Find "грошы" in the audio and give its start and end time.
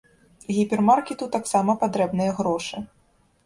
2.43-2.87